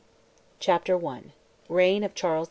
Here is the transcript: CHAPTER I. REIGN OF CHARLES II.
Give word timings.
CHAPTER 0.59 0.97
I. 1.07 1.25
REIGN 1.69 2.03
OF 2.03 2.15
CHARLES 2.15 2.37
II. 2.37 2.39